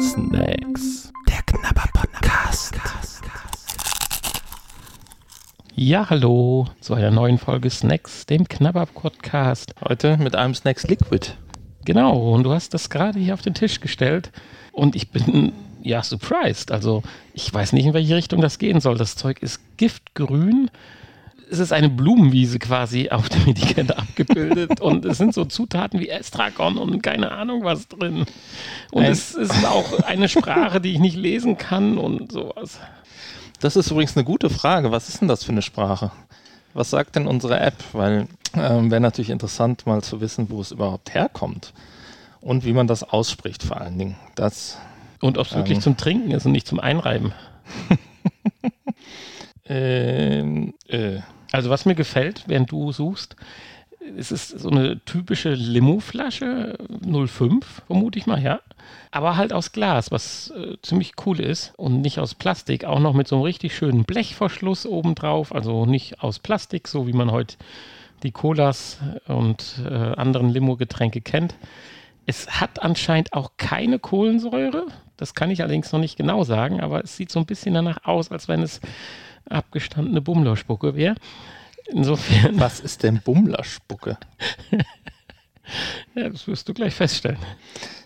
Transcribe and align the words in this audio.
Snacks. 0.00 1.12
Der 1.28 1.42
Knabber 1.44 1.84
Podcast. 1.92 2.74
Ja, 5.74 6.08
hallo 6.08 6.66
zu 6.80 6.94
einer 6.94 7.10
neuen 7.10 7.36
Folge 7.36 7.68
Snacks, 7.68 8.24
dem 8.24 8.48
Knabber 8.48 8.86
Podcast. 8.86 9.74
Heute 9.86 10.16
mit 10.16 10.34
einem 10.34 10.54
Snacks 10.54 10.84
Liquid. 10.84 11.34
Genau, 11.84 12.32
und 12.32 12.44
du 12.44 12.52
hast 12.52 12.72
das 12.72 12.88
gerade 12.88 13.18
hier 13.18 13.34
auf 13.34 13.42
den 13.42 13.52
Tisch 13.52 13.80
gestellt 13.80 14.32
und 14.72 14.96
ich 14.96 15.10
bin 15.10 15.52
ja 15.82 16.02
surprised. 16.02 16.72
Also, 16.72 17.02
ich 17.34 17.52
weiß 17.52 17.74
nicht, 17.74 17.84
in 17.84 17.92
welche 17.92 18.16
Richtung 18.16 18.40
das 18.40 18.58
gehen 18.58 18.80
soll. 18.80 18.96
Das 18.96 19.16
Zeug 19.16 19.42
ist 19.42 19.60
giftgrün 19.76 20.70
es 21.50 21.58
ist 21.58 21.72
eine 21.72 21.88
Blumenwiese 21.88 22.58
quasi 22.58 23.10
auf 23.10 23.28
dem 23.28 23.48
Etikett 23.48 23.96
abgebildet 23.96 24.80
und 24.80 25.04
es 25.04 25.18
sind 25.18 25.34
so 25.34 25.44
Zutaten 25.44 26.00
wie 26.00 26.08
Estragon 26.08 26.76
und 26.78 27.02
keine 27.02 27.32
Ahnung 27.32 27.64
was 27.64 27.88
drin. 27.88 28.26
Und 28.90 29.04
Ein 29.04 29.12
es 29.12 29.34
ist 29.34 29.64
auch 29.64 30.00
eine 30.00 30.28
Sprache, 30.28 30.80
die 30.80 30.92
ich 30.92 30.98
nicht 30.98 31.16
lesen 31.16 31.56
kann 31.56 31.98
und 31.98 32.32
sowas. 32.32 32.80
Das 33.60 33.76
ist 33.76 33.90
übrigens 33.90 34.16
eine 34.16 34.24
gute 34.24 34.50
Frage. 34.50 34.90
Was 34.90 35.08
ist 35.08 35.20
denn 35.20 35.28
das 35.28 35.44
für 35.44 35.52
eine 35.52 35.62
Sprache? 35.62 36.10
Was 36.74 36.90
sagt 36.90 37.16
denn 37.16 37.26
unsere 37.26 37.58
App? 37.58 37.76
Weil 37.92 38.28
ähm, 38.54 38.90
wäre 38.90 39.00
natürlich 39.00 39.30
interessant, 39.30 39.86
mal 39.86 40.02
zu 40.02 40.20
wissen, 40.20 40.50
wo 40.50 40.60
es 40.60 40.72
überhaupt 40.72 41.14
herkommt 41.14 41.72
und 42.40 42.64
wie 42.64 42.72
man 42.72 42.86
das 42.86 43.02
ausspricht, 43.02 43.62
vor 43.62 43.80
allen 43.80 43.98
Dingen. 43.98 44.16
Das, 44.34 44.78
und 45.20 45.38
ob 45.38 45.46
es 45.46 45.52
ähm, 45.52 45.58
wirklich 45.58 45.80
zum 45.80 45.96
Trinken 45.96 46.32
ist 46.32 46.44
und 46.44 46.52
nicht 46.52 46.66
zum 46.66 46.80
Einreiben. 46.80 47.32
ähm, 49.66 50.65
äh. 50.65 50.65
Also 51.56 51.70
was 51.70 51.86
mir 51.86 51.94
gefällt, 51.94 52.44
während 52.48 52.70
du 52.70 52.92
suchst, 52.92 53.34
es 54.18 54.30
ist 54.30 54.50
so 54.60 54.68
eine 54.68 55.02
typische 55.06 55.54
Limo-Flasche, 55.54 56.76
05, 57.00 57.82
vermute 57.86 58.18
ich 58.18 58.26
mal, 58.26 58.42
ja. 58.42 58.60
Aber 59.10 59.38
halt 59.38 59.54
aus 59.54 59.72
Glas, 59.72 60.10
was 60.10 60.50
äh, 60.50 60.76
ziemlich 60.82 61.14
cool 61.24 61.40
ist 61.40 61.72
und 61.78 62.02
nicht 62.02 62.18
aus 62.18 62.34
Plastik. 62.34 62.84
Auch 62.84 63.00
noch 63.00 63.14
mit 63.14 63.26
so 63.26 63.36
einem 63.36 63.44
richtig 63.44 63.74
schönen 63.74 64.04
Blechverschluss 64.04 64.84
obendrauf. 64.84 65.54
Also 65.54 65.86
nicht 65.86 66.22
aus 66.22 66.40
Plastik, 66.40 66.88
so 66.88 67.06
wie 67.06 67.14
man 67.14 67.30
heute 67.30 67.56
die 68.22 68.32
Colas 68.32 68.98
und 69.26 69.80
äh, 69.82 69.94
anderen 69.94 70.50
Limo-Getränke 70.50 71.22
kennt. 71.22 71.54
Es 72.26 72.60
hat 72.60 72.82
anscheinend 72.82 73.32
auch 73.32 73.52
keine 73.56 73.98
Kohlensäure. 73.98 74.88
Das 75.16 75.34
kann 75.34 75.50
ich 75.50 75.62
allerdings 75.62 75.90
noch 75.90 76.00
nicht 76.00 76.18
genau 76.18 76.44
sagen, 76.44 76.82
aber 76.82 77.02
es 77.02 77.16
sieht 77.16 77.32
so 77.32 77.40
ein 77.40 77.46
bisschen 77.46 77.72
danach 77.72 78.04
aus, 78.04 78.30
als 78.30 78.46
wenn 78.46 78.62
es 78.62 78.82
abgestandene 79.48 80.20
Bummlerspucke 80.20 80.94
wäre. 80.94 81.16
Insofern. 81.86 82.58
Was 82.60 82.80
ist 82.80 83.02
denn 83.02 83.20
Bummlerspucke? 83.22 84.18
ja, 86.14 86.28
das 86.28 86.46
wirst 86.46 86.68
du 86.68 86.74
gleich 86.74 86.94
feststellen. 86.94 87.38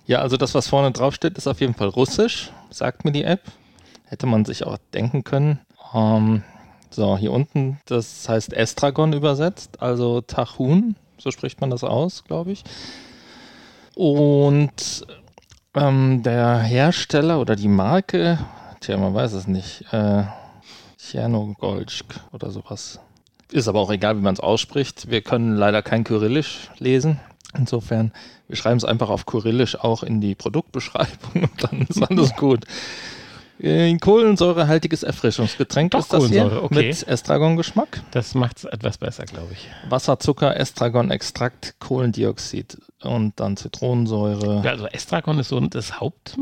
Ja, 0.06 0.20
also 0.20 0.36
das, 0.36 0.54
was 0.54 0.66
vorne 0.66 0.90
drauf 0.90 1.14
steht, 1.14 1.38
ist 1.38 1.46
auf 1.46 1.60
jeden 1.60 1.74
Fall 1.74 1.88
Russisch, 1.88 2.50
sagt 2.70 3.04
mir 3.04 3.12
die 3.12 3.22
App. 3.22 3.42
Hätte 4.06 4.26
man 4.26 4.44
sich 4.44 4.66
auch 4.66 4.78
denken 4.92 5.22
können. 5.22 5.60
Ähm, 5.94 6.42
so, 6.90 7.16
hier 7.16 7.30
unten, 7.30 7.78
das 7.84 8.28
heißt 8.28 8.52
Estragon 8.52 9.12
übersetzt, 9.12 9.80
also 9.80 10.20
Tachun, 10.20 10.96
so 11.18 11.30
spricht 11.30 11.60
man 11.60 11.70
das 11.70 11.84
aus, 11.84 12.24
glaube 12.24 12.50
ich. 12.50 12.64
Und 13.94 15.06
ähm, 15.74 16.22
der 16.24 16.58
Hersteller 16.58 17.40
oder 17.40 17.54
die 17.54 17.68
Marke, 17.68 18.38
tja, 18.80 18.96
man 18.96 19.14
weiß 19.14 19.34
es 19.34 19.46
nicht, 19.46 19.84
äh, 19.92 20.24
Tjernogolsk 21.10 22.06
oder 22.32 22.50
sowas. 22.50 23.00
Ist 23.50 23.66
aber 23.66 23.80
auch 23.80 23.90
egal, 23.90 24.16
wie 24.16 24.22
man 24.22 24.34
es 24.34 24.40
ausspricht. 24.40 25.10
Wir 25.10 25.22
können 25.22 25.56
leider 25.56 25.82
kein 25.82 26.04
Kyrillisch 26.04 26.70
lesen. 26.78 27.18
Insofern, 27.52 28.12
wir 28.46 28.56
schreiben 28.56 28.76
es 28.76 28.84
einfach 28.84 29.10
auf 29.10 29.26
Kyrillisch 29.26 29.74
auch 29.76 30.04
in 30.04 30.20
die 30.20 30.36
Produktbeschreibung 30.36 31.10
und 31.34 31.50
dann 31.64 31.82
ist 31.82 32.00
alles 32.00 32.34
gut. 32.36 32.64
Ein 33.62 33.98
kohlensäurehaltiges 33.98 35.02
Erfrischungsgetränk 35.02 35.90
Doch, 35.90 35.98
ist 35.98 36.12
das 36.12 36.28
hier 36.28 36.62
okay. 36.62 36.86
mit 36.86 37.06
Estragon-Geschmack. 37.06 38.02
Das 38.12 38.34
macht 38.34 38.58
es 38.58 38.64
etwas 38.64 38.96
besser, 38.96 39.24
glaube 39.24 39.52
ich. 39.52 39.68
Wasser, 39.90 40.18
Zucker, 40.18 40.56
Estragon-Extrakt, 40.56 41.74
Kohlendioxid 41.80 42.78
und 43.02 43.38
dann 43.38 43.56
Zitronensäure. 43.56 44.62
Ja, 44.64 44.70
also 44.70 44.86
Estragon 44.86 45.40
ist 45.40 45.48
so 45.48 45.60
das 45.60 46.00
Haupt... 46.00 46.36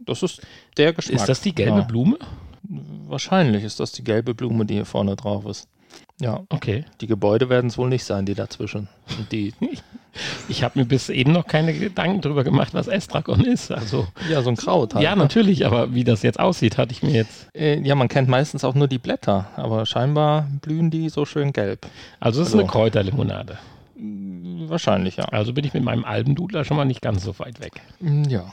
Das 0.00 0.22
ist 0.22 0.40
der 0.76 0.92
Geschmack. 0.92 1.14
Ist 1.14 1.28
das 1.28 1.40
die 1.42 1.54
gelbe 1.54 1.80
ja. 1.80 1.84
Blume? 1.84 2.18
Wahrscheinlich 3.06 3.64
ist 3.64 3.80
das 3.80 3.92
die 3.92 4.04
gelbe 4.04 4.34
Blume, 4.34 4.64
die 4.64 4.74
hier 4.74 4.84
vorne 4.84 5.16
drauf 5.16 5.44
ist. 5.46 5.68
Ja. 6.20 6.44
Okay. 6.50 6.84
Die 7.00 7.06
Gebäude 7.06 7.48
werden 7.48 7.68
es 7.68 7.78
wohl 7.78 7.88
nicht 7.88 8.04
sein, 8.04 8.26
die 8.26 8.34
dazwischen. 8.34 8.88
Und 9.18 9.32
die 9.32 9.54
ich 10.48 10.62
habe 10.62 10.78
mir 10.78 10.84
bis 10.84 11.08
eben 11.08 11.32
noch 11.32 11.46
keine 11.46 11.72
Gedanken 11.72 12.20
darüber 12.20 12.44
gemacht, 12.44 12.74
was 12.74 12.88
Estragon 12.88 13.40
ist. 13.44 13.70
Also, 13.70 14.06
ja, 14.30 14.42
so 14.42 14.50
ein 14.50 14.56
Kraut 14.56 14.94
halt. 14.94 15.02
Ja, 15.02 15.16
ne? 15.16 15.22
natürlich, 15.22 15.64
aber 15.66 15.94
wie 15.94 16.04
das 16.04 16.22
jetzt 16.22 16.38
aussieht, 16.38 16.78
hatte 16.78 16.92
ich 16.92 17.02
mir 17.02 17.12
jetzt. 17.12 17.48
Äh, 17.54 17.80
ja, 17.80 17.94
man 17.94 18.08
kennt 18.08 18.28
meistens 18.28 18.64
auch 18.64 18.74
nur 18.74 18.88
die 18.88 18.98
Blätter, 18.98 19.48
aber 19.56 19.86
scheinbar 19.86 20.46
blühen 20.60 20.90
die 20.90 21.08
so 21.08 21.24
schön 21.24 21.52
gelb. 21.52 21.86
Also 22.18 22.42
es 22.42 22.48
ist 22.48 22.54
also, 22.54 22.64
eine 22.64 22.70
Kräuterlimonade. 22.70 23.58
Wahrscheinlich, 24.68 25.16
ja. 25.16 25.24
Also 25.24 25.52
bin 25.52 25.64
ich 25.64 25.74
mit 25.74 25.82
meinem 25.82 26.04
Albendudler 26.04 26.64
schon 26.64 26.76
mal 26.76 26.84
nicht 26.84 27.02
ganz 27.02 27.24
so 27.24 27.38
weit 27.38 27.60
weg. 27.60 27.72
Ja. 28.28 28.52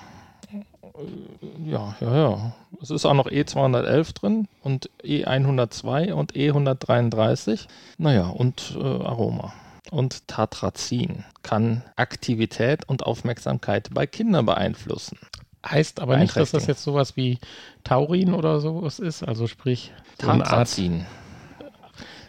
Ja, 1.66 1.96
ja, 2.00 2.16
ja. 2.16 2.56
Es 2.82 2.90
ist 2.90 3.06
auch 3.06 3.14
noch 3.14 3.28
E211 3.28 4.14
drin 4.14 4.48
und 4.64 4.90
E102 5.04 6.14
und 6.14 6.34
E133. 6.34 7.68
Naja, 7.98 8.28
und 8.28 8.78
äh, 8.80 8.84
Aroma. 8.84 9.54
Und 9.92 10.28
Tatrazin 10.28 11.24
kann 11.44 11.84
Aktivität 11.96 12.88
und 12.88 13.04
Aufmerksamkeit 13.04 13.90
bei 13.94 14.06
Kindern 14.06 14.46
beeinflussen. 14.46 15.18
Heißt 15.66 16.00
aber 16.02 16.18
nicht, 16.18 16.36
dass 16.36 16.52
das 16.52 16.68
jetzt 16.68 16.84
sowas 16.84 17.16
wie 17.16 17.40
Taurin 17.84 18.34
oder 18.34 18.60
sowas 18.60 19.00
ist, 19.00 19.24
also 19.24 19.48
sprich 19.48 19.92
Tatrazin. 20.18 21.06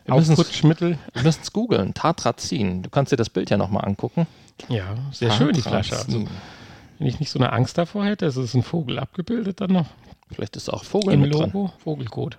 So 0.06 0.14
Aufputschmittel. 0.14 0.98
Wir 1.12 1.22
müssen 1.22 1.40
es 1.42 1.52
googeln. 1.52 1.92
Tatrazin. 1.94 2.82
Du 2.82 2.90
kannst 2.90 3.12
dir 3.12 3.16
das 3.16 3.28
Bild 3.28 3.50
ja 3.50 3.56
nochmal 3.56 3.84
angucken. 3.84 4.26
Ja, 4.68 4.96
sehr 5.12 5.28
Tatrazin. 5.28 5.46
schön 5.46 5.54
die 5.54 5.62
Flasche. 5.62 5.96
Also. 5.96 6.26
Wenn 6.98 7.06
ich 7.06 7.20
nicht 7.20 7.30
so 7.30 7.38
eine 7.38 7.52
Angst 7.52 7.78
davor 7.78 8.04
hätte, 8.04 8.26
ist 8.26 8.36
es 8.36 8.54
ein 8.54 8.62
Vogel 8.62 8.98
abgebildet 8.98 9.60
dann 9.60 9.72
noch. 9.72 9.86
Vielleicht 10.30 10.56
ist 10.56 10.68
auch 10.68 10.84
Vogel 10.84 11.14
Im 11.14 11.24
Logo, 11.24 11.46
drin. 11.46 11.70
Vogelcode. 11.78 12.38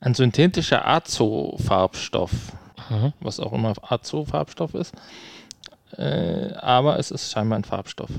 Ein 0.00 0.14
synthetischer 0.14 0.86
Azo-Farbstoff, 0.86 2.30
was 3.20 3.40
auch 3.40 3.52
immer 3.52 3.74
Azo-Farbstoff 3.82 4.74
ist. 4.74 4.94
Äh, 5.96 6.52
aber 6.54 6.98
es 6.98 7.10
ist 7.10 7.32
scheinbar 7.32 7.58
ein 7.58 7.64
Farbstoff. 7.64 8.10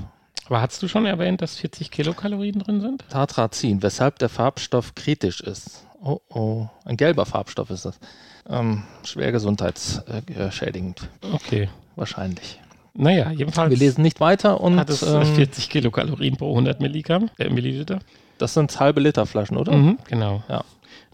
Aber 0.46 0.60
hast 0.60 0.82
du 0.82 0.88
schon 0.88 1.06
erwähnt, 1.06 1.40
dass 1.42 1.56
40 1.56 1.92
Kilokalorien 1.92 2.58
drin 2.58 2.80
sind? 2.80 3.04
Tartrazin, 3.08 3.82
weshalb 3.82 4.18
der 4.18 4.28
Farbstoff 4.28 4.96
kritisch 4.96 5.40
ist. 5.40 5.86
Oh 6.02 6.18
oh, 6.28 6.66
ein 6.84 6.96
gelber 6.96 7.24
Farbstoff 7.24 7.70
ist 7.70 7.84
das. 7.84 8.00
Ähm, 8.48 8.82
schwer 9.04 9.30
gesundheitsschädigend. 9.30 11.08
Okay. 11.32 11.68
Wahrscheinlich. 11.94 12.60
Naja, 12.94 13.30
jedenfalls. 13.30 13.70
Wir 13.70 13.78
lesen 13.78 14.02
nicht 14.02 14.20
weiter 14.20 14.60
und. 14.60 14.78
Hat 14.78 14.90
es 14.90 15.02
ähm, 15.02 15.24
40 15.24 15.68
Kilokalorien 15.70 16.36
pro 16.36 16.50
100 16.50 16.80
Milligramm, 16.80 17.30
äh, 17.38 17.48
Milliliter. 17.48 18.00
Das 18.38 18.54
sind 18.54 18.78
halbe 18.80 19.00
Liter 19.00 19.26
Flaschen, 19.26 19.56
oder? 19.56 19.72
Mhm, 19.72 19.98
genau. 20.08 20.42
Ja. 20.48 20.64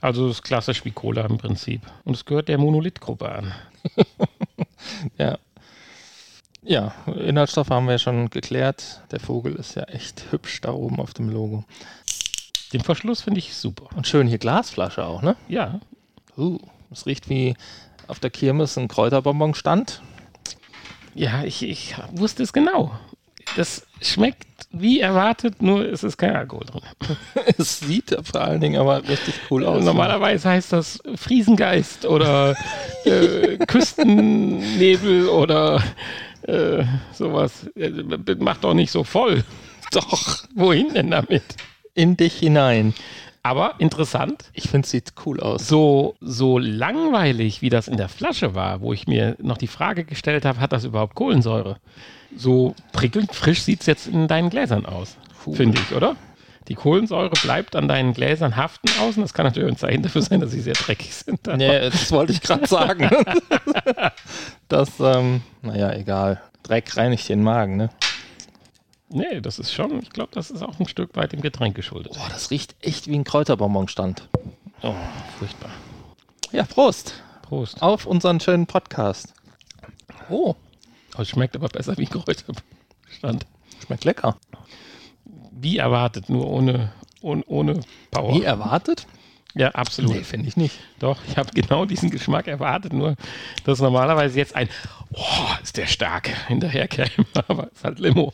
Also 0.01 0.29
das 0.29 0.37
ist 0.37 0.43
klassisch 0.43 0.85
wie 0.85 0.91
Cola 0.91 1.23
im 1.23 1.39
Prinzip. 1.39 1.83
Und 2.05 2.15
es 2.15 2.25
gehört 2.25 2.49
der 2.49 2.59
Monolithgruppe 2.59 3.29
an. 3.29 3.53
ja. 5.19 5.39
Ja, 6.63 6.95
Inhaltsstoffe 7.07 7.71
haben 7.71 7.87
wir 7.87 7.93
ja 7.93 7.99
schon 7.99 8.29
geklärt. 8.31 9.03
Der 9.13 9.21
Vogel 9.21 9.55
ist 9.55 9.77
ja 9.77 9.85
echt 9.85 10.33
hübsch 10.33 10.61
da 10.61 10.73
oben 10.73 10.99
auf 10.99 11.15
dem 11.15 11.29
Logo. 11.29 11.65
Den 12.73 12.81
Verschluss 12.81 13.23
finde 13.23 13.39
ich 13.39 13.55
super. 13.55 13.89
Und 13.97 14.09
schön 14.09 14.27
hier 14.27 14.39
Glasflasche 14.39 15.05
auch, 15.05 15.23
ne? 15.23 15.37
Ja. 15.49 15.81
Uh, 16.37 16.59
es 16.91 17.07
riecht 17.07 17.29
wie 17.29 17.55
auf 18.09 18.19
der 18.19 18.31
Kirmes 18.31 18.77
ein 18.77 18.89
Kräuterbonbon 18.89 19.55
stand. 19.55 20.03
Ja, 21.17 21.45
ich, 21.45 21.63
ich 21.63 21.95
wusste 22.13 22.43
es 22.43 22.53
genau. 22.53 22.93
Das 23.57 23.87
schmeckt 24.03 24.47
wie 24.71 25.01
erwartet, 25.01 25.63
nur 25.63 25.87
es 25.87 26.05
ist 26.05 26.19
kein 26.19 26.37
Alkohol 26.37 26.67
drin. 26.67 26.83
es 27.59 27.81
sieht 27.81 28.15
vor 28.31 28.43
allen 28.43 28.61
Dingen 28.61 28.79
aber 28.79 29.09
richtig 29.09 29.35
cool 29.51 29.65
aus. 29.65 29.83
Normalerweise 29.83 30.51
heißt 30.51 30.73
das 30.73 31.03
Friesengeist 31.15 32.05
oder 32.05 32.55
äh, 33.05 33.57
Küstennebel 33.67 35.29
oder 35.29 35.83
äh, 36.43 36.85
sowas. 37.13 37.71
Macht 38.39 38.65
doch 38.65 38.75
nicht 38.75 38.91
so 38.91 39.03
voll. 39.03 39.43
Doch. 39.93 40.45
Wohin 40.55 40.93
denn 40.93 41.11
damit? 41.11 41.45
In 41.95 42.19
dich 42.19 42.35
hinein. 42.35 42.93
Aber 43.47 43.75
interessant. 43.79 44.51
Ich 44.55 44.65
finde, 44.69 44.87
es 44.87 44.91
sieht 44.91 45.13
cool 45.25 45.39
aus. 45.39 45.69
So, 45.69 46.17
so 46.21 46.59
langweilig, 46.59 47.63
wie 47.63 47.71
das 47.71 47.87
in 47.87 47.97
der 47.97 48.09
Flasche 48.09 48.57
war, 48.57 48.81
wo 48.81 48.93
ich 48.93 49.07
mir 49.07 49.37
noch 49.41 49.57
die 49.57 49.69
Frage 49.69 50.03
gestellt 50.03 50.45
habe, 50.45 50.59
hat 50.59 50.73
das 50.73 50.83
überhaupt 50.83 51.15
Kohlensäure? 51.15 51.77
So 52.37 52.75
prickelnd 52.91 53.33
frisch 53.33 53.63
sieht 53.63 53.83
es 53.83 53.87
jetzt 53.87 54.09
in 54.09 54.27
deinen 54.27 54.51
Gläsern 54.51 54.85
aus, 54.85 55.17
finde 55.53 55.79
ich, 55.79 55.95
oder? 55.95 56.17
Die 56.67 56.75
Kohlensäure 56.75 57.35
bleibt 57.41 57.77
an 57.77 57.87
deinen 57.87 58.15
Gläsern 58.15 58.57
haften 58.57 58.89
außen. 59.01 59.23
Das 59.23 59.33
kann 59.33 59.47
natürlich 59.47 59.71
ein 59.71 59.77
Zeichen 59.77 60.03
dafür 60.03 60.23
sein, 60.23 60.41
dass 60.41 60.51
sie 60.51 60.61
sehr 60.61 60.75
dreckig 60.75 61.15
sind. 61.15 61.47
Nee, 61.47 61.89
das 61.89 62.11
wollte 62.11 62.33
ich 62.33 62.41
gerade 62.41 62.67
sagen. 62.67 63.09
das, 64.69 64.91
ähm, 64.99 65.43
naja, 65.63 65.93
egal. 65.93 66.43
Dreck 66.65 66.97
reinigt 66.97 67.29
den 67.29 67.45
Magen, 67.45 67.77
ne? 67.77 67.91
Nee, 69.09 69.41
das 69.41 69.59
ist 69.59 69.73
schon, 69.73 70.01
ich 70.03 70.11
glaube, 70.11 70.31
das 70.35 70.51
ist 70.51 70.63
auch 70.63 70.79
ein 70.81 70.89
Stück 70.89 71.15
weit 71.17 71.33
dem 71.33 71.41
Getränk 71.41 71.75
geschuldet. 71.77 72.13
Boah, 72.15 72.29
das 72.29 72.51
riecht 72.51 72.75
echt 72.81 73.07
wie 73.07 73.15
ein 73.15 73.25
Kräuterbonbonstand. 73.25 74.29
Oh, 74.83 74.95
furchtbar. 75.39 75.71
Ja, 76.53 76.65
Prost. 76.65 77.23
Prost. 77.43 77.83
Auf 77.83 78.07
unseren 78.07 78.41
schönen 78.41 78.67
Podcast. 78.67 79.33
Oh, 80.31 80.55
Oh, 81.19 81.23
es 81.23 81.31
schmeckt 81.31 81.57
aber 81.57 81.69
besser 81.69 81.97
wie 81.97 82.05
Kräuterstand. 82.07 83.47
schmeckt 83.87 84.05
lecker. 84.05 84.37
Wie 85.51 85.79
erwartet, 85.79 86.29
nur 86.29 86.47
ohne, 86.47 86.93
ohne, 87.23 87.43
ohne 87.47 87.81
Power. 88.11 88.35
Wie 88.35 88.43
erwartet? 88.43 89.07
Ja, 89.55 89.71
absolut. 89.71 90.13
Nee, 90.15 90.23
finde 90.25 90.49
ich 90.49 90.59
nicht. 90.59 90.79
Doch, 90.99 91.19
ich 91.27 91.39
habe 91.39 91.51
genau 91.55 91.87
diesen 91.87 92.11
Geschmack 92.11 92.47
erwartet, 92.49 92.93
nur 92.93 93.17
dass 93.65 93.81
normalerweise 93.81 94.37
jetzt 94.37 94.55
ein, 94.55 94.69
oh, 95.15 95.23
ist 95.63 95.79
der 95.79 95.87
stark, 95.87 96.29
hinterherkäme, 96.49 97.27
aber 97.49 97.73
ist 97.73 97.83
halt 97.83 97.99
Limo. 97.99 98.33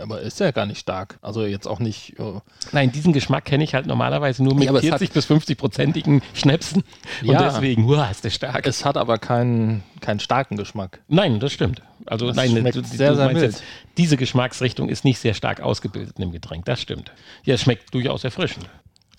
Aber 0.00 0.20
ist 0.20 0.38
ja 0.38 0.52
gar 0.52 0.66
nicht 0.66 0.78
stark. 0.78 1.18
Also 1.20 1.44
jetzt 1.44 1.66
auch 1.66 1.80
nicht. 1.80 2.18
äh, 2.18 2.40
Nein, 2.72 2.92
diesen 2.92 3.12
Geschmack 3.12 3.44
kenne 3.44 3.64
ich 3.64 3.74
halt 3.74 3.86
normalerweise 3.86 4.44
nur 4.44 4.54
mit 4.54 4.64
Ja, 4.64 4.70
aber 4.70 4.78
es 4.78 4.84
40 4.84 5.10
bis 5.12 5.26
50-prozentigen 5.28 6.22
Schnäpsen. 6.32 6.84
Und 7.22 7.30
Ja. 7.30 7.42
deswegen, 7.50 7.88
wow, 7.88 8.08
ist 8.10 8.22
der 8.24 8.30
stark. 8.30 8.66
Es 8.66 8.84
hat 8.84 8.96
aber 8.96 9.18
keinen, 9.18 9.82
keinen 10.00 10.20
starken 10.20 10.56
Geschmack. 10.56 11.00
Nein, 11.08 11.40
das 11.40 11.52
stimmt. 11.52 11.82
Also 12.06 12.28
Das 12.28 12.36
nein, 12.36 12.54
du, 12.54 12.84
sehr, 12.84 13.16
sehr 13.16 13.26
mild. 13.32 13.42
jetzt, 13.42 13.62
diese 13.98 14.16
Geschmacksrichtung 14.16 14.88
ist 14.88 15.04
nicht 15.04 15.18
sehr 15.18 15.34
stark 15.34 15.60
ausgebildet 15.60 16.18
dem 16.18 16.30
Getränk. 16.30 16.64
Das 16.66 16.80
stimmt. 16.80 17.10
Ja, 17.44 17.54
es 17.54 17.62
schmeckt 17.62 17.92
durchaus 17.94 18.22
erfrischend. 18.22 18.66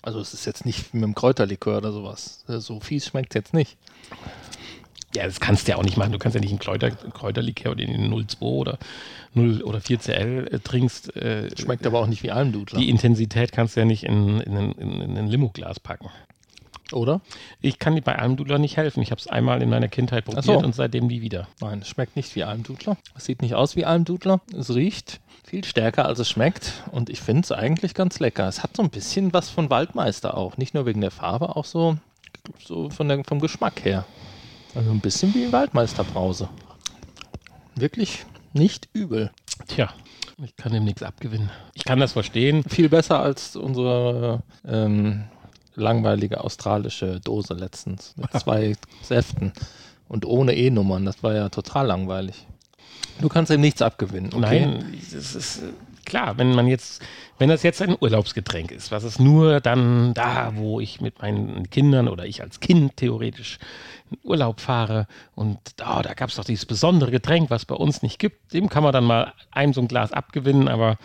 Also 0.00 0.20
es 0.20 0.32
ist 0.32 0.46
jetzt 0.46 0.64
nicht 0.64 0.94
mit 0.94 1.02
einem 1.02 1.14
Kräuterlikör 1.14 1.78
oder 1.78 1.92
sowas. 1.92 2.44
So 2.46 2.80
fies 2.80 3.06
schmeckt 3.06 3.32
es 3.32 3.34
jetzt 3.34 3.52
nicht. 3.54 3.76
Ja, 5.16 5.24
das 5.24 5.40
kannst 5.40 5.66
du 5.66 5.72
ja 5.72 5.78
auch 5.78 5.82
nicht 5.82 5.96
machen. 5.96 6.12
Du 6.12 6.18
kannst 6.18 6.34
ja 6.34 6.40
nicht 6.40 6.50
einen 6.50 6.58
Kräuter, 6.58 6.90
Kräuterlikör 6.90 7.72
oder 7.72 7.84
den 7.84 8.10
02 8.28 8.44
oder 8.46 8.78
0 9.34 9.62
oder 9.62 9.78
4CL 9.78 10.52
äh, 10.52 10.58
trinkst. 10.60 11.14
Äh, 11.16 11.50
Schmeckt 11.58 11.86
aber 11.86 12.00
auch 12.00 12.06
nicht 12.06 12.22
wie 12.22 12.30
Almdudler. 12.30 12.78
die 12.78 12.88
Intensität 12.90 13.52
kannst 13.52 13.76
du 13.76 13.80
ja 13.80 13.86
nicht 13.86 14.04
in, 14.04 14.40
in, 14.40 14.56
ein- 14.56 14.72
in, 14.72 15.00
in 15.02 15.18
ein 15.18 15.28
Limoglas 15.28 15.80
packen. 15.80 16.08
Oder? 16.92 17.20
Ich 17.60 17.80
kann 17.80 17.96
dir 17.96 18.02
bei 18.02 18.16
Almdudler 18.16 18.58
nicht 18.58 18.76
helfen. 18.76 19.02
Ich 19.02 19.10
habe 19.10 19.20
es 19.20 19.26
einmal 19.26 19.60
in 19.60 19.68
meiner 19.70 19.88
Kindheit 19.88 20.24
probiert 20.24 20.44
so. 20.44 20.56
und 20.58 20.72
seitdem 20.74 21.08
nie 21.08 21.20
wieder. 21.20 21.48
Nein, 21.60 21.80
es 21.80 21.88
schmeckt 21.88 22.14
nicht 22.14 22.34
wie 22.36 22.44
Almdudler. 22.44 22.96
Es 23.16 23.24
sieht 23.24 23.42
nicht 23.42 23.54
aus 23.56 23.74
wie 23.74 23.84
Almdudler. 23.84 24.40
Es 24.56 24.72
riecht 24.72 25.20
viel 25.44 25.64
stärker, 25.64 26.06
als 26.06 26.20
es 26.20 26.28
schmeckt. 26.30 26.84
Und 26.92 27.10
ich 27.10 27.20
finde 27.20 27.42
es 27.42 27.50
eigentlich 27.50 27.92
ganz 27.94 28.20
lecker. 28.20 28.46
Es 28.46 28.62
hat 28.62 28.76
so 28.76 28.82
ein 28.84 28.90
bisschen 28.90 29.32
was 29.32 29.50
von 29.50 29.68
Waldmeister 29.68 30.36
auch. 30.36 30.58
Nicht 30.58 30.74
nur 30.74 30.86
wegen 30.86 31.00
der 31.00 31.10
Farbe, 31.10 31.56
auch 31.56 31.64
so, 31.64 31.96
so 32.64 32.88
von 32.90 33.08
der, 33.08 33.24
vom 33.24 33.40
Geschmack 33.40 33.84
her. 33.84 34.04
Also 34.76 34.90
ein 34.90 35.00
bisschen 35.00 35.34
wie 35.34 35.50
Waldmeisterbrause. 35.52 36.50
Wirklich 37.76 38.26
nicht 38.52 38.90
übel. 38.92 39.30
Tja, 39.68 39.88
ich 40.44 40.54
kann 40.56 40.72
dem 40.72 40.84
nichts 40.84 41.02
abgewinnen. 41.02 41.50
Ich 41.72 41.84
kann 41.84 41.98
das 41.98 42.12
verstehen. 42.12 42.62
Viel 42.62 42.90
besser 42.90 43.20
als 43.20 43.56
unsere 43.56 44.42
ähm, 44.66 45.24
langweilige 45.76 46.44
australische 46.44 47.20
Dose 47.20 47.54
letztens 47.54 48.14
mit 48.16 48.30
zwei 48.38 48.76
Säften 49.02 49.54
und 50.08 50.26
ohne 50.26 50.54
E-Nummern. 50.54 51.06
Das 51.06 51.22
war 51.22 51.34
ja 51.34 51.48
total 51.48 51.86
langweilig. 51.86 52.46
Du 53.20 53.30
kannst 53.30 53.50
ihm 53.50 53.62
nichts 53.62 53.80
abgewinnen. 53.80 54.34
Okay? 54.34 54.66
Nein, 54.66 55.00
das 55.10 55.34
ist 55.34 55.62
äh, 55.62 55.72
klar, 56.06 56.38
wenn 56.38 56.54
man 56.54 56.66
jetzt, 56.66 57.02
wenn 57.38 57.48
das 57.50 57.62
jetzt 57.62 57.82
ein 57.82 57.96
Urlaubsgetränk 58.00 58.70
ist, 58.70 58.90
was 58.90 59.04
es 59.04 59.18
nur 59.18 59.60
dann 59.60 60.14
da, 60.14 60.52
wo 60.54 60.80
ich 60.80 61.00
mit 61.00 61.20
meinen 61.20 61.68
Kindern 61.68 62.08
oder 62.08 62.24
ich 62.24 62.42
als 62.42 62.60
Kind 62.60 62.96
theoretisch 62.96 63.58
in 64.10 64.18
Urlaub 64.22 64.60
fahre 64.60 65.06
und 65.34 65.58
oh, 65.82 66.00
da 66.02 66.14
gab 66.14 66.30
es 66.30 66.36
doch 66.36 66.44
dieses 66.44 66.64
besondere 66.64 67.10
Getränk, 67.10 67.50
was 67.50 67.64
bei 67.66 67.74
uns 67.74 68.02
nicht 68.02 68.18
gibt, 68.18 68.54
dem 68.54 68.68
kann 68.68 68.82
man 68.82 68.92
dann 68.92 69.04
mal 69.04 69.34
einem 69.50 69.74
so 69.74 69.80
ein 69.82 69.88
Glas 69.88 70.12
abgewinnen, 70.12 70.68
aber 70.68 70.96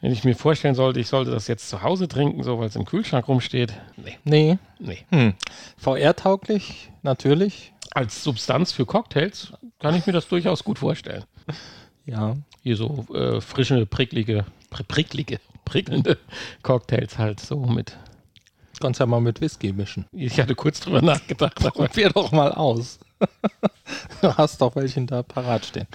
wenn 0.00 0.12
ich 0.12 0.24
mir 0.24 0.34
vorstellen 0.34 0.74
sollte, 0.74 1.00
ich 1.00 1.08
sollte 1.08 1.30
das 1.30 1.46
jetzt 1.46 1.68
zu 1.68 1.82
Hause 1.82 2.08
trinken, 2.08 2.42
so 2.42 2.58
weil 2.58 2.68
es 2.68 2.76
im 2.76 2.86
Kühlschrank 2.86 3.28
rumsteht, 3.28 3.74
nee, 3.96 4.18
Nee. 4.24 4.58
nee. 4.78 5.04
Hm. 5.10 5.34
VR-tauglich, 5.76 6.90
natürlich. 7.02 7.72
Als 7.92 8.22
Substanz 8.22 8.72
für 8.72 8.86
Cocktails 8.86 9.52
kann 9.78 9.94
ich 9.94 10.06
mir 10.06 10.12
das 10.12 10.28
durchaus 10.28 10.64
gut 10.64 10.78
vorstellen. 10.78 11.24
Ja. 12.06 12.36
Hier 12.62 12.76
so 12.76 13.06
äh, 13.14 13.40
frische, 13.40 13.86
pricklige, 13.86 14.44
pri 14.70 14.82
pricklige, 14.84 15.40
prickelnde 15.64 16.18
Cocktails 16.62 17.18
halt 17.18 17.40
so 17.40 17.56
mit. 17.56 17.96
Kannst 18.80 18.98
ja 18.98 19.06
mal 19.06 19.20
mit 19.20 19.42
Whisky 19.42 19.72
mischen. 19.72 20.06
Ich 20.12 20.40
hatte 20.40 20.54
kurz 20.54 20.80
drüber 20.80 21.02
nachgedacht, 21.02 21.58
aber 21.60 21.70
Probier 21.70 22.08
doch 22.10 22.32
mal 22.32 22.52
aus. 22.52 22.98
du 24.22 24.34
hast 24.36 24.60
doch 24.62 24.74
welchen 24.74 25.06
da 25.06 25.22
parat 25.22 25.66
stehen. 25.66 25.86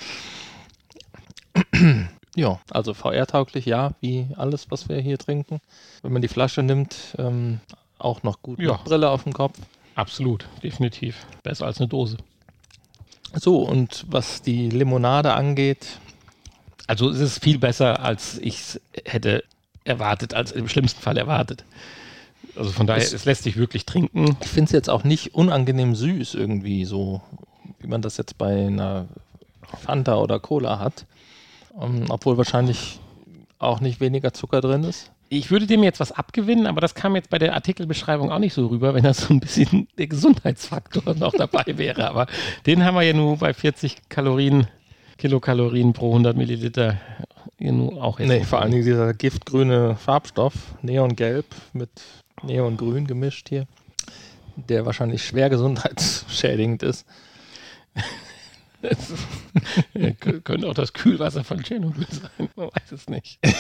ja, 2.36 2.60
also 2.70 2.94
VR-tauglich, 2.94 3.66
ja, 3.66 3.94
wie 4.02 4.28
alles, 4.36 4.70
was 4.70 4.88
wir 4.88 5.00
hier 5.00 5.18
trinken. 5.18 5.62
Wenn 6.04 6.14
man 6.14 6.22
die 6.22 6.28
Flasche 6.28 6.62
nimmt, 6.62 7.16
ähm, 7.18 7.60
auch 7.98 8.22
noch 8.22 8.44
gut 8.44 8.60
Ja. 8.60 8.74
Brille 8.84 9.10
auf 9.10 9.24
dem 9.24 9.34
Kopf. 9.34 9.58
absolut, 9.96 10.46
definitiv. 10.62 11.26
Besser 11.42 11.66
als 11.66 11.80
eine 11.80 11.88
Dose. 11.88 12.18
So, 13.34 13.64
und 13.64 14.06
was 14.08 14.44
die 14.44 14.70
Limonade 14.70 15.34
angeht, 15.34 16.00
Also 16.88 17.10
es 17.10 17.20
ist 17.20 17.44
viel 17.44 17.58
besser, 17.58 18.02
als 18.04 18.38
ich 18.40 18.60
es 18.60 18.82
hätte 19.06 19.44
erwartet, 19.84 20.34
als 20.34 20.52
im 20.52 20.68
schlimmsten 20.68 21.02
Fall 21.02 21.18
erwartet. 21.18 21.64
Also 22.56 22.72
von 22.72 22.88
daher, 22.88 23.04
Es- 23.04 23.14
es 23.14 23.26
lässt 23.26 23.44
sich 23.44 23.58
wirklich 23.58 23.86
trinken. 23.86 24.38
ich 24.42 24.48
finde 24.50 24.66
es 24.66 24.72
jetzt 24.72 24.90
auch 24.90 25.04
nicht 25.04 25.34
unangenehm 25.36 25.96
süß 25.96 26.36
irgendwie, 26.36 26.86
so 26.86 27.22
wie 27.80 27.88
man 27.88 28.02
das 28.02 28.18
jetzt 28.18 28.38
bei 28.38 28.68
einer 28.68 29.06
Fanta 29.84 30.16
oder 30.18 30.40
Cola 30.40 30.80
hat. 30.80 31.06
Ähm, 31.82 32.06
obwohl 32.10 32.38
wahrscheinlich 32.38 33.00
auch 33.60 33.82
nicht 33.82 34.00
weniger 34.00 34.32
Zucker 34.34 34.62
drin 34.62 34.84
ist. 34.84 35.12
Ich 35.28 35.50
würde 35.52 35.66
dem 35.68 35.84
jetzt 35.84 36.00
was 36.00 36.12
abgewinnen, 36.12 36.68
aber 36.68 36.80
das 36.82 36.94
kam 36.96 37.16
jetzt 37.16 37.30
bei 37.30 37.40
der 37.40 37.54
Artikelbeschreibung 37.56 38.32
auch 38.32 38.40
nicht 38.40 38.54
so 38.54 38.68
rüber, 38.68 38.94
wenn 38.94 39.04
das 39.04 39.18
so 39.18 39.34
ein 39.34 39.40
bisschen 39.40 39.88
der 39.98 40.08
Gesundheitsfaktor 40.08 41.14
noch 41.16 41.34
dabei 41.34 41.66
wäre. 41.78 42.08
Aber 42.08 42.28
den 42.66 42.86
haben 42.86 42.96
wir 42.96 43.02
ja 43.02 43.14
nur 43.14 43.38
bei 43.38 43.54
40 43.54 43.98
Kalorien, 44.08 44.68
Kilokalorien 45.18 45.94
pro 45.94 46.10
100 46.10 46.36
Milliliter 46.36 47.00
auch 48.00 48.20
jetzt. 48.20 48.28
Nee, 48.28 48.44
vor 48.44 48.62
allen. 48.62 48.72
Dingen 48.72 48.84
dieser 48.84 49.14
giftgrüne 49.14 49.96
Farbstoff, 49.96 50.54
Neongelb 50.82 51.46
mit 51.74 51.90
Neongrün 52.44 53.08
gemischt 53.08 53.50
hier, 53.50 53.66
der 54.56 54.86
wahrscheinlich 54.86 55.24
schwer 55.26 55.50
gesundheitsschädigend 55.50 56.84
ist. 56.84 57.06
Könnte 60.44 60.68
auch 60.68 60.74
das 60.74 60.94
Kühlwasser 60.94 61.44
von 61.44 61.64
Tschernobyl 61.64 62.06
sein, 62.12 62.50
man 62.56 62.68
weiß 62.68 62.92
es 62.92 63.10
nicht. 63.10 63.40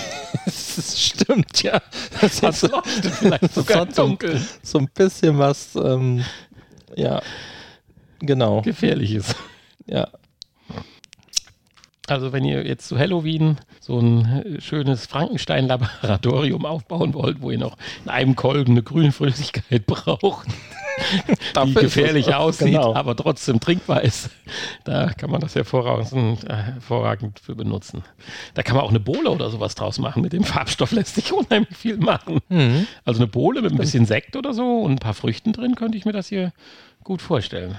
Das 0.45 1.01
stimmt, 1.01 1.63
ja. 1.63 1.81
Das 2.21 2.41
Das 2.41 2.61
hat 2.63 2.71
leuchtet 2.71 3.13
vielleicht 3.13 3.53
sogar 3.53 3.81
im 3.83 3.87
hat 3.87 3.95
so, 3.95 4.17
so 4.61 4.77
ein 4.77 4.89
bisschen 4.93 5.39
was, 5.39 5.73
ähm, 5.75 6.23
ja, 6.95 7.21
genau, 8.19 8.61
Gefährlich 8.61 9.13
ist. 9.15 9.35
ja. 9.87 10.07
Also 12.07 12.31
wenn 12.33 12.43
ihr 12.45 12.65
jetzt 12.65 12.87
zu 12.87 12.97
Halloween 12.97 13.57
so 13.79 13.99
ein 13.99 14.25
äh, 14.25 14.61
schönes 14.61 15.05
Frankenstein-Laboratorium 15.07 16.65
aufbauen 16.65 17.13
wollt, 17.13 17.41
wo 17.41 17.51
ihr 17.51 17.57
noch 17.57 17.77
in 18.03 18.11
einem 18.11 18.35
Kolben 18.35 18.71
eine 18.71 18.83
grüne 18.83 19.11
Flüssigkeit 19.11 19.85
braucht, 19.87 20.47
die 21.65 21.73
gefährlich 21.73 22.33
aussieht, 22.33 22.67
genau. 22.67 22.93
aber 22.93 23.15
trotzdem 23.15 23.59
trinkbar 23.59 24.03
ist, 24.03 24.29
da 24.83 25.11
kann 25.13 25.29
man 25.29 25.41
das 25.41 25.55
hervorragend, 25.55 26.43
äh, 26.49 26.55
hervorragend 26.55 27.39
für 27.39 27.55
benutzen. 27.55 28.03
Da 28.53 28.63
kann 28.63 28.75
man 28.75 28.85
auch 28.85 28.89
eine 28.89 28.99
Bohle 28.99 29.29
oder 29.31 29.49
sowas 29.49 29.75
draus 29.75 29.97
machen. 29.97 30.21
Mit 30.21 30.33
dem 30.33 30.43
Farbstoff 30.43 30.91
lässt 30.91 31.15
sich 31.15 31.33
unheimlich 31.33 31.75
viel 31.75 31.97
machen. 31.97 32.39
Mhm. 32.49 32.87
Also 33.03 33.19
eine 33.19 33.27
Bohle 33.27 33.61
mit 33.61 33.71
ein 33.71 33.77
bisschen 33.77 34.05
Sekt 34.05 34.35
oder 34.35 34.53
so 34.53 34.79
und 34.79 34.91
ein 34.93 34.99
paar 34.99 35.13
Früchten 35.13 35.53
drin, 35.53 35.75
könnte 35.75 35.97
ich 35.97 36.05
mir 36.05 36.13
das 36.13 36.27
hier 36.27 36.53
gut 37.03 37.21
vorstellen. 37.21 37.75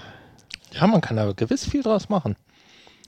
Ja, 0.72 0.86
man 0.86 1.00
kann 1.00 1.16
da 1.16 1.32
gewiss 1.32 1.64
viel 1.68 1.82
draus 1.82 2.08
machen. 2.08 2.36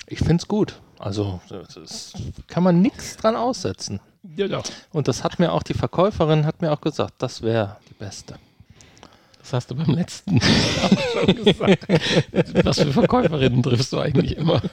Ich 0.06 0.18
finde 0.18 0.36
es 0.36 0.48
gut. 0.48 0.80
Also, 0.98 1.40
das 1.48 2.12
kann 2.46 2.62
man 2.62 2.82
nichts 2.82 3.16
dran 3.16 3.36
aussetzen. 3.36 4.00
Ja, 4.36 4.48
doch. 4.48 4.64
Und 4.92 5.08
das 5.08 5.22
hat 5.22 5.38
mir 5.38 5.52
auch 5.52 5.62
die 5.62 5.74
Verkäuferin 5.74 6.44
hat 6.44 6.60
mir 6.60 6.72
auch 6.72 6.80
gesagt, 6.80 7.14
das 7.18 7.42
wäre 7.42 7.76
die 7.88 7.94
beste. 7.94 8.34
Das 9.38 9.52
hast 9.52 9.70
du 9.70 9.76
beim 9.76 9.94
letzten 9.94 10.38
auch 10.82 11.00
schon 11.12 11.44
gesagt. 11.44 11.86
Was 12.64 12.80
für 12.80 12.92
Verkäuferinnen 12.92 13.62
triffst 13.62 13.92
du 13.92 13.98
eigentlich 13.98 14.36
immer? 14.36 14.60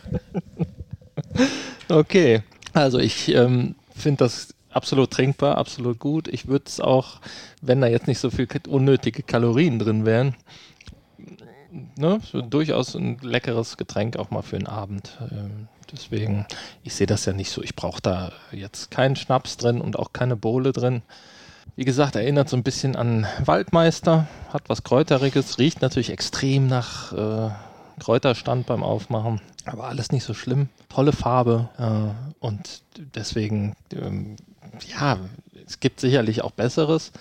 Okay. 1.87 2.41
Also 2.73 2.99
ich 2.99 3.29
ähm, 3.29 3.75
finde 3.95 4.25
das 4.25 4.53
absolut 4.71 5.11
trinkbar, 5.11 5.57
absolut 5.57 5.99
gut. 5.99 6.27
Ich 6.27 6.47
würde 6.47 6.65
es 6.67 6.79
auch, 6.79 7.21
wenn 7.61 7.81
da 7.81 7.87
jetzt 7.87 8.07
nicht 8.07 8.19
so 8.19 8.29
viel 8.29 8.47
unnötige 8.67 9.23
Kalorien 9.23 9.79
drin 9.79 10.05
wären, 10.05 10.35
ne, 11.95 12.19
so 12.23 12.41
durchaus 12.41 12.95
ein 12.95 13.17
leckeres 13.21 13.77
Getränk 13.77 14.17
auch 14.17 14.31
mal 14.31 14.41
für 14.41 14.57
den 14.57 14.67
Abend. 14.67 15.17
Ähm, 15.31 15.67
deswegen, 15.91 16.45
ich 16.83 16.95
sehe 16.95 17.07
das 17.07 17.25
ja 17.25 17.33
nicht 17.33 17.51
so. 17.51 17.61
Ich 17.61 17.75
brauche 17.75 18.01
da 18.01 18.31
jetzt 18.51 18.91
keinen 18.91 19.15
Schnaps 19.15 19.57
drin 19.57 19.81
und 19.81 19.97
auch 19.97 20.13
keine 20.13 20.35
Bohle 20.35 20.71
drin. 20.71 21.01
Wie 21.75 21.85
gesagt, 21.85 22.15
erinnert 22.15 22.47
so 22.47 22.55
ein 22.55 22.63
bisschen 22.63 22.95
an 22.95 23.27
Waldmeister, 23.43 24.27
hat 24.53 24.69
was 24.69 24.83
Kräuteriges, 24.83 25.59
riecht 25.59 25.81
natürlich 25.81 26.09
extrem 26.09 26.67
nach, 26.67 27.11
äh, 27.11 27.51
Kräuterstand 27.99 28.65
beim 28.65 28.83
Aufmachen. 28.83 29.41
Aber 29.65 29.85
alles 29.85 30.11
nicht 30.11 30.23
so 30.23 30.33
schlimm. 30.33 30.69
Tolle 30.89 31.11
Farbe. 31.11 31.69
Äh, 31.77 32.35
und 32.45 32.81
deswegen, 33.15 33.75
ähm, 33.93 34.35
ja, 34.87 35.17
es 35.65 35.79
gibt 35.79 35.99
sicherlich 35.99 36.43
auch 36.43 36.51
Besseres. 36.51 37.11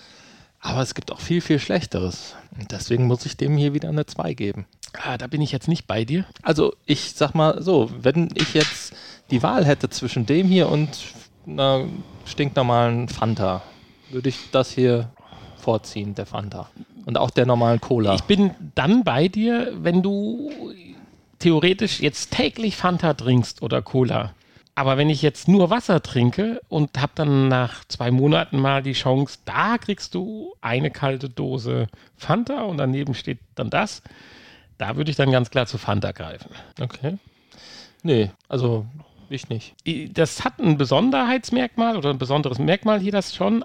Aber 0.65 0.81
es 0.81 0.95
gibt 0.95 1.13
auch 1.13 1.21
viel, 1.21 1.43
viel 1.43 1.59
Schlechteres. 1.59 2.35
Und 2.59 2.73
deswegen 2.73 3.07
muss 3.07 3.27
ich 3.27 3.37
dem 3.37 3.59
hier 3.59 3.75
wieder 3.75 3.91
eine 3.91 4.07
2 4.07 4.33
geben. 4.33 4.65
Ah, 4.95 5.19
da 5.19 5.27
bin 5.27 5.43
ich 5.43 5.53
jetzt 5.53 5.69
nicht 5.69 5.87
bei 5.87 6.07
dir. 6.07 6.25
Also 6.43 6.75
ich 6.87 7.13
sag 7.13 7.35
mal 7.35 7.63
so, 7.63 7.91
wenn 8.01 8.31
ich 8.35 8.55
jetzt 8.55 8.95
die 9.31 9.43
Wahl 9.43 9.67
hätte 9.67 9.91
zwischen 9.91 10.25
dem 10.25 10.49
hier 10.49 10.71
und 10.71 10.89
einer 11.47 11.85
stinknormalen 12.25 13.09
Fanta, 13.09 13.63
würde 14.11 14.31
ich 14.31 14.39
das 14.53 14.71
hier 14.71 15.11
vorziehen, 15.59 16.15
der 16.15 16.25
Fanta. 16.25 16.71
Und 17.05 17.19
auch 17.19 17.31
der 17.31 17.45
normalen 17.45 17.83
Cola. 17.83 18.15
Ich 18.15 18.25
bin 18.25 18.53
dann 18.75 19.05
bei 19.05 19.29
dir, 19.29 19.71
wenn 19.77 20.03
du 20.03 20.51
theoretisch 21.41 22.01
jetzt 22.01 22.31
täglich 22.31 22.77
Fanta 22.77 23.13
trinkst 23.13 23.61
oder 23.61 23.83
Cola. 23.83 24.33
Aber 24.77 24.97
wenn 24.97 25.09
ich 25.09 25.23
jetzt 25.23 25.47
nur 25.47 25.71
Wasser 25.71 26.03
trinke 26.03 26.61
und 26.69 27.01
habe 27.01 27.13
dann 27.15 27.49
nach 27.49 27.85
zwei 27.85 28.11
Monaten 28.11 28.59
mal 28.59 28.83
die 28.83 28.93
Chance, 28.93 29.39
da 29.45 29.79
kriegst 29.79 30.15
du 30.15 30.55
eine 30.61 30.91
kalte 30.91 31.29
Dose 31.29 31.87
Fanta 32.17 32.63
und 32.63 32.79
daneben 32.79 33.15
steht 33.15 33.39
dann 33.55 33.71
das, 33.71 34.03
da 34.79 34.97
würde 34.97 35.11
ich 35.11 35.17
dann 35.17 35.31
ganz 35.31 35.51
klar 35.51 35.67
zu 35.67 35.79
Fanta 35.79 36.11
greifen. 36.11 36.51
Okay. 36.81 37.19
Nee, 38.03 38.33
also 38.49 38.87
ich 39.31 39.49
nicht. 39.49 39.75
Das 40.17 40.45
hat 40.45 40.59
ein 40.59 40.77
Besonderheitsmerkmal 40.77 41.97
oder 41.97 42.11
ein 42.11 42.19
besonderes 42.19 42.59
Merkmal 42.59 43.01
hier, 43.01 43.13
das 43.13 43.35
schon. 43.35 43.65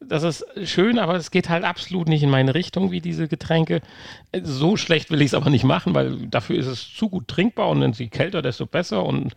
Das 0.00 0.22
ist 0.22 0.44
schön, 0.64 0.98
aber 0.98 1.14
es 1.14 1.30
geht 1.30 1.48
halt 1.48 1.64
absolut 1.64 2.08
nicht 2.08 2.22
in 2.22 2.30
meine 2.30 2.54
Richtung 2.54 2.90
wie 2.90 3.00
diese 3.00 3.28
Getränke. 3.28 3.80
So 4.42 4.76
schlecht 4.76 5.10
will 5.10 5.22
ich 5.22 5.28
es 5.28 5.34
aber 5.34 5.50
nicht 5.50 5.64
machen, 5.64 5.94
weil 5.94 6.26
dafür 6.26 6.58
ist 6.58 6.66
es 6.66 6.92
zu 6.92 7.08
gut 7.08 7.28
trinkbar 7.28 7.68
und 7.70 7.98
je 7.98 8.08
kälter, 8.08 8.42
desto 8.42 8.66
besser. 8.66 9.04
Und 9.04 9.34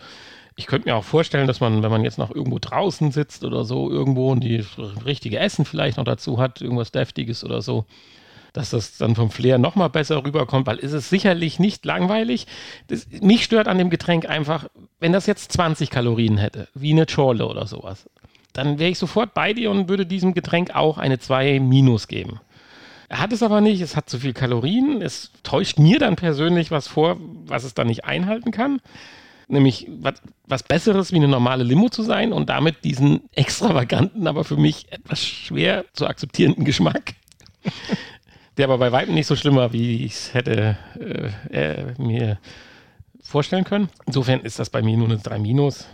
ich 0.58 0.66
könnte 0.66 0.90
mir 0.90 0.96
auch 0.96 1.04
vorstellen, 1.04 1.48
dass 1.48 1.62
man, 1.62 1.84
wenn 1.84 1.92
man 1.92 2.04
jetzt 2.04 2.18
noch 2.18 2.34
irgendwo 2.34 2.58
draußen 2.60 3.12
sitzt 3.12 3.46
oder 3.46 3.64
so, 3.64 3.90
irgendwo 3.90 4.32
und 4.32 4.42
die 4.44 4.66
richtige 5.06 5.40
Essen 5.40 5.66
vielleicht 5.66 5.98
noch 5.98 6.04
dazu 6.04 6.40
hat, 6.40 6.62
irgendwas 6.62 6.92
Deftiges 6.92 7.44
oder 7.44 7.62
so, 7.62 7.86
dass 8.54 8.72
das 8.72 8.98
dann 8.98 9.16
vom 9.16 9.30
Flair 9.30 9.60
nochmal 9.60 9.90
besser 9.90 10.24
rüberkommt, 10.26 10.66
weil 10.66 10.78
ist 10.78 10.94
es 10.94 11.10
sicherlich 11.10 11.60
nicht 11.60 11.86
langweilig. 11.86 12.48
Das, 12.88 13.08
mich 13.22 13.44
stört 13.44 13.68
an 13.68 13.78
dem 13.78 13.92
Getränk 13.92 14.28
einfach, 14.28 14.68
wenn 15.00 15.14
das 15.14 15.28
jetzt 15.28 15.52
20 15.52 15.92
Kalorien 15.92 16.38
hätte, 16.38 16.68
wie 16.74 16.92
eine 16.92 17.06
Chorle 17.06 17.48
oder 17.48 17.68
sowas, 17.68 18.10
dann 18.54 18.80
wäre 18.80 18.92
ich 18.92 19.00
sofort 19.00 19.34
bei 19.34 19.54
dir 19.54 19.72
und 19.72 19.90
würde 19.90 20.06
diesem 20.06 20.34
Getränk 20.34 20.76
auch 20.76 20.98
eine 20.98 21.20
2 21.20 21.60
minus 21.60 22.08
geben. 22.08 22.40
Er 23.10 23.20
hat 23.20 23.32
es 23.32 23.44
aber 23.44 23.62
nicht, 23.62 23.82
es 23.82 23.96
hat 23.96 24.10
zu 24.10 24.20
viel 24.20 24.34
Kalorien, 24.34 25.02
es 25.02 25.32
täuscht 25.44 25.80
mir 25.80 26.00
dann 26.00 26.16
persönlich 26.16 26.72
was 26.72 26.88
vor, 26.88 27.18
was 27.46 27.64
es 27.64 27.74
dann 27.74 27.88
nicht 27.88 28.06
einhalten 28.06 28.52
kann. 28.52 28.82
Nämlich 29.48 29.88
was, 30.02 30.16
was 30.46 30.64
Besseres 30.64 31.14
wie 31.14 31.18
eine 31.18 31.30
normale 31.30 31.64
Limo 31.64 31.88
zu 31.88 32.04
sein 32.04 32.34
und 32.34 32.50
damit 32.50 32.84
diesen 32.84 33.22
extravaganten, 33.32 34.28
aber 34.28 34.44
für 34.44 34.58
mich 34.58 34.92
etwas 34.92 35.26
schwer 35.26 35.86
zu 35.94 36.06
akzeptierenden 36.06 36.66
Geschmack 36.66 37.14
der 38.58 38.66
aber 38.66 38.78
bei 38.78 38.92
Weitem 38.92 39.14
nicht 39.14 39.28
so 39.28 39.36
schlimm 39.36 39.56
war, 39.56 39.72
wie 39.74 40.06
ich 40.06 40.14
es 40.14 40.34
hätte 40.34 40.78
äh, 41.52 42.02
mir 42.02 42.40
vorstellen 43.22 43.64
können. 43.64 43.90
Insofern 44.06 44.42
ist 44.42 44.60
das 44.60 44.70
bei 44.70 44.82
mir 44.82 44.98
nur 44.98 45.08
eine 45.08 45.18
3 45.18 45.40
Minus. 45.40 45.88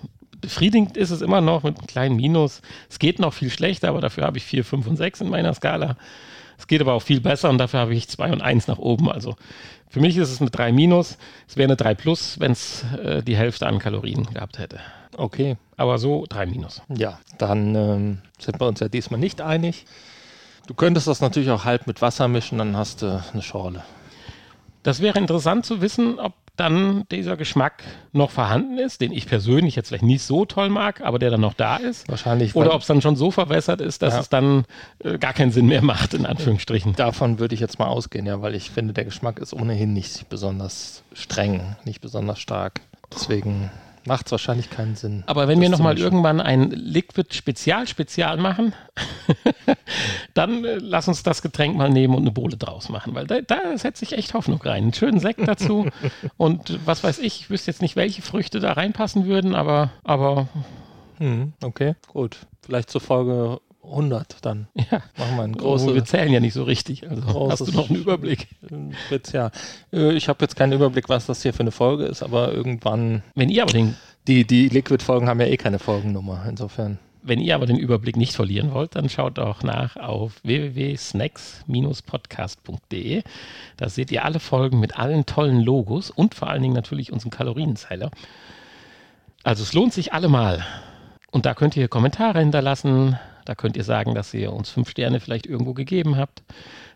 Befriedigend 0.44 0.98
ist 0.98 1.10
es 1.10 1.22
immer 1.22 1.40
noch 1.40 1.64
mit 1.64 1.78
einem 1.78 1.88
kleinen 1.88 2.16
Minus. 2.18 2.62
Es 2.90 3.00
geht 3.00 3.18
noch 3.18 3.34
viel 3.34 3.50
schlechter, 3.50 3.88
aber 3.88 4.02
dafür 4.02 4.26
habe 4.26 4.38
ich 4.38 4.44
4, 4.44 4.66
5 4.66 4.88
und 4.88 4.98
6 4.98 5.22
in 5.22 5.30
meiner 5.30 5.54
Skala. 5.54 5.96
Es 6.58 6.68
geht 6.68 6.82
aber 6.82 6.92
auch 6.92 7.02
viel 7.02 7.22
besser 7.22 7.50
und 7.50 7.60
dafür 7.60 7.80
habe 7.80 7.94
ich 7.96 8.10
2 8.10 8.34
und 8.34 8.42
1 8.42 8.68
nach 8.68 8.78
oben. 8.78 9.10
Also 9.10 9.38
für 9.90 10.02
mich 10.02 10.18
ist 10.18 10.30
es 10.30 10.42
eine 10.42 10.50
3 10.50 10.74
minus. 10.74 11.18
Es 11.48 11.56
wäre 11.56 11.68
eine 11.68 11.78
3 11.78 11.96
plus, 11.96 12.42
wenn 12.42 12.52
es 12.52 12.84
äh, 13.02 13.24
die 13.24 13.38
Hälfte 13.38 13.68
an 13.68 13.80
Kalorien 13.80 14.26
gehabt 14.34 14.60
hätte. 14.60 14.82
Okay. 15.16 15.56
Aber 15.78 15.98
so 15.98 16.26
3 16.28 16.46
minus. 16.48 16.82
Ja, 16.94 17.20
dann 17.38 17.74
ähm, 17.74 18.22
sind 18.38 18.60
wir 18.60 18.68
uns 18.68 18.82
ja 18.82 18.90
diesmal 18.90 19.22
nicht 19.22 19.40
einig. 19.40 19.86
Du 20.68 20.74
könntest 20.74 21.08
das 21.08 21.22
natürlich 21.22 21.52
auch 21.52 21.64
halb 21.64 21.88
mit 21.88 22.02
Wasser 22.02 22.28
mischen, 22.28 22.58
dann 22.58 22.76
hast 22.76 23.02
du 23.02 23.24
eine 23.32 23.42
Schorle. 23.42 23.82
Das 24.84 25.00
wäre 25.00 25.20
interessant 25.20 25.66
zu 25.66 25.80
wissen, 25.80 26.20
ob 26.20 26.34
dann 26.56 27.04
dieser 27.10 27.36
Geschmack 27.36 27.84
noch 28.12 28.30
vorhanden 28.30 28.78
ist, 28.78 29.02
den 29.02 29.12
ich 29.12 29.26
persönlich 29.26 29.76
jetzt 29.76 29.88
vielleicht 29.88 30.04
nicht 30.04 30.22
so 30.22 30.46
toll 30.46 30.70
mag, 30.70 31.02
aber 31.02 31.18
der 31.18 31.32
dann 31.32 31.42
noch 31.42 31.56
da 31.56 31.78
ist. 31.78 32.08
Wahrscheinlich. 32.08 32.56
Oder 32.56 32.76
ob 32.76 32.82
es 32.82 32.88
dann 32.88 33.02
schon 33.02 33.16
so 33.16 33.32
verwässert 33.32 33.82
ist, 33.82 34.04
dass 34.04 34.14
ja. 34.14 34.20
es 34.20 34.30
dann 34.30 34.66
äh, 35.00 35.18
gar 35.18 35.34
keinen 35.34 35.52
Sinn 35.52 35.66
mehr 35.66 35.82
macht, 35.82 36.14
in 36.14 36.28
Anführungsstrichen. 36.28 36.96
Davon 36.96 37.40
würde 37.40 37.56
ich 37.56 37.62
jetzt 37.62 37.80
mal 37.80 37.88
ausgehen, 37.88 38.28
ja, 38.28 38.42
weil 38.42 38.54
ich 38.54 38.70
finde, 38.70 38.94
der 38.94 39.06
Geschmack 39.06 39.40
ist 39.40 39.54
ohnehin 39.54 39.94
nicht 39.94 40.30
besonders 40.30 41.04
streng, 41.14 41.76
nicht 41.86 42.02
besonders 42.02 42.40
stark. 42.40 42.82
Deswegen 43.12 43.72
macht 44.06 44.28
es 44.28 44.32
wahrscheinlich 44.32 44.70
keinen 44.70 44.96
Sinn. 44.96 45.24
Aber 45.28 45.48
wenn 45.48 45.62
wir 45.62 45.70
nochmal 45.70 45.98
irgendwann 45.98 46.42
ein 46.42 46.72
Liquid-Spezial-Spezial 46.72 48.38
machen, 48.38 48.74
dann 50.34 50.66
äh, 50.66 50.78
lass 50.80 51.08
uns 51.08 51.24
das 51.24 51.42
Getränk 51.42 51.76
mal 51.76 51.90
nehmen 51.90 52.16
und 52.16 52.22
eine 52.24 52.32
Bohle 52.32 52.58
draus 52.58 52.90
machen, 52.90 53.16
weil 53.16 53.28
da, 53.28 53.42
da 53.42 53.78
setze 53.78 54.04
ich 54.04 54.14
echt 54.14 54.34
Hoffnung 54.34 54.62
rein. 54.62 54.84
Einen 54.84 54.94
schönen 54.94 55.20
Sekt 55.20 55.48
dazu 55.48 55.88
und 56.38 56.80
was 56.86 57.04
weiß 57.04 57.20
ich, 57.20 57.42
ich 57.42 57.50
wüsste 57.50 57.72
jetzt 57.72 57.82
nicht, 57.82 57.96
welche 57.96 58.22
Früchte 58.22 58.60
da 58.60 58.74
reinpassen 58.74 59.26
würden, 59.26 59.56
aber, 59.56 59.92
aber 60.04 60.48
hm, 61.18 61.54
okay, 61.64 61.96
gut. 62.08 62.38
Vielleicht 62.66 62.90
zur 62.90 63.02
Folge 63.02 63.60
100 63.84 64.38
dann. 64.42 64.68
Ja. 64.76 65.02
Machen 65.18 65.38
wir 65.38 65.44
ein 65.44 65.58
großes. 65.58 65.88
Oh, 65.88 65.96
wir 65.96 66.06
zählen 66.06 66.32
ja 66.32 66.40
nicht 66.40 66.54
so 66.54 66.64
richtig. 66.64 67.10
Also 67.10 67.50
hast 67.50 67.68
du 67.68 67.72
noch 67.72 67.90
einen 67.90 68.00
Überblick? 68.00 68.48
Ja. 69.32 69.52
Äh, 69.92 70.14
ich 70.14 70.30
habe 70.30 70.44
jetzt 70.44 70.56
keinen 70.56 70.74
Überblick, 70.74 71.10
was 71.10 71.26
das 71.26 71.42
hier 71.42 71.54
für 71.54 71.62
eine 71.62 71.72
Folge 71.72 72.06
ist, 72.06 72.24
aber 72.24 72.54
irgendwann. 72.54 73.24
Wenn 73.36 73.50
ihr 73.50 73.64
aber 73.64 73.74
den. 73.74 73.96
Die, 74.28 74.48
die 74.48 74.70
Liquid-Folgen 74.70 75.28
haben 75.28 75.42
ja 75.42 75.48
eh 75.48 75.58
keine 75.58 75.80
Folgennummer, 75.80 76.46
insofern. 76.48 76.98
Wenn 77.26 77.40
ihr 77.40 77.56
aber 77.56 77.66
den 77.66 77.78
Überblick 77.78 78.18
nicht 78.18 78.34
verlieren 78.34 78.74
wollt, 78.74 78.96
dann 78.96 79.10
schaut 79.10 79.38
doch 79.38 79.64
nach 79.64 79.98
auf 79.98 80.44
www.snacks-podcast.de. 80.44 83.24
Da 83.78 83.90
seht 83.90 84.12
ihr 84.12 84.26
alle 84.26 84.40
Folgen 84.40 84.80
mit 84.80 85.00
allen 85.00 85.26
tollen 85.26 85.62
Logos 85.62 86.10
und 86.10 86.36
vor 86.36 86.50
allen 86.50 86.62
Dingen 86.62 86.74
natürlich 86.74 87.14
unseren 87.14 87.32
Kalorienzeiler. 87.32 88.12
Also 89.44 89.64
es 89.64 89.74
lohnt 89.74 89.94
sich 89.94 90.12
allemal. 90.14 90.66
Und 91.32 91.46
da 91.46 91.54
könnt 91.54 91.78
ihr 91.78 91.88
Kommentare 91.88 92.40
hinterlassen, 92.40 93.18
da 93.46 93.56
könnt 93.56 93.78
ihr 93.78 93.84
sagen, 93.84 94.16
dass 94.16 94.34
ihr 94.34 94.54
uns 94.54 94.70
fünf 94.70 94.90
Sterne 94.90 95.20
vielleicht 95.20 95.46
irgendwo 95.46 95.74
gegeben 95.74 96.18
habt. 96.18 96.44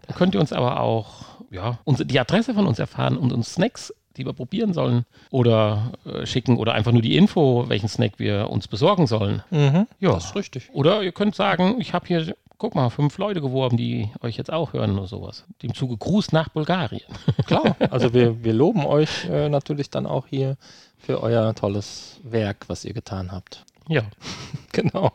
Da 0.08 0.14
könnt 0.14 0.34
ihr 0.34 0.40
uns 0.40 0.54
aber 0.54 0.80
auch 0.80 1.26
ja, 1.52 1.80
die 1.86 2.20
Adresse 2.20 2.54
von 2.54 2.68
uns 2.68 2.80
erfahren 2.80 3.18
und 3.18 3.32
uns 3.32 3.54
Snacks, 3.54 3.94
die 4.16 4.26
wir 4.26 4.34
probieren 4.34 4.74
sollen, 4.74 5.06
oder 5.30 5.92
äh, 6.06 6.26
schicken 6.26 6.58
oder 6.58 6.74
einfach 6.74 6.92
nur 6.92 7.02
die 7.02 7.16
Info, 7.16 7.66
welchen 7.68 7.88
Snack 7.88 8.14
wir 8.18 8.50
uns 8.50 8.68
besorgen 8.68 9.08
sollen. 9.08 9.44
Mhm, 9.52 9.88
ja, 10.00 10.14
das 10.14 10.26
ist 10.26 10.36
richtig. 10.36 10.70
Oder 10.74 11.04
ihr 11.04 11.12
könnt 11.12 11.36
sagen, 11.36 11.80
ich 11.80 11.94
habe 11.94 12.08
hier 12.08 12.36
guck 12.58 12.76
mal, 12.76 12.90
fünf 12.90 13.18
Leute 13.18 13.42
geworben, 13.42 13.78
die 13.78 14.10
euch 14.22 14.38
jetzt 14.38 14.52
auch 14.52 14.74
hören 14.74 14.98
oder 14.98 15.08
sowas. 15.08 15.46
Dem 15.62 15.74
Zuge 15.74 15.98
Gruß 15.98 16.32
nach 16.32 16.50
Bulgarien. 16.50 17.14
Klar, 17.46 17.76
also 17.92 18.14
wir, 18.14 18.44
wir 18.44 18.54
loben 18.54 18.86
euch 18.86 19.26
äh, 19.26 19.50
natürlich 19.50 19.90
dann 19.90 20.06
auch 20.06 20.28
hier 20.28 20.58
für 20.98 21.22
euer 21.22 21.54
tolles 21.54 22.20
Werk, 22.24 22.66
was 22.68 22.84
ihr 22.84 22.94
getan 22.94 23.32
habt. 23.32 23.64
Ja, 23.88 24.04
genau. 24.72 25.12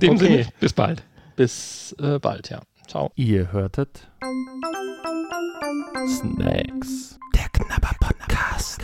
Dem 0.00 0.14
okay. 0.14 0.26
Sinne, 0.26 0.48
bis 0.60 0.72
bald. 0.72 1.02
Bis 1.36 1.94
äh, 1.98 2.18
bald, 2.18 2.50
ja. 2.50 2.62
Ciao. 2.86 3.10
Ihr 3.16 3.50
hörtet 3.52 4.08
Snacks. 6.06 7.18
Der 7.34 7.48
Knabber 7.52 7.94
Podcast. 8.00 8.82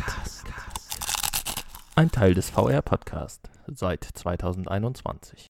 Ein 1.95 2.11
Teil 2.11 2.35
des 2.35 2.51
VR 2.51 2.83
Podcast 2.83 3.51
seit 3.67 4.05
2021. 4.05 5.49